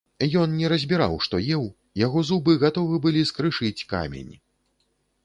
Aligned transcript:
Ён 0.43 0.53
не 0.59 0.69
разбіраў, 0.71 1.11
што 1.25 1.41
еў, 1.57 1.67
яго 2.05 2.19
зубы 2.29 2.57
гатовы 2.63 2.95
былі 3.05 3.21
скрышыць 3.33 3.85
камень. 3.93 4.33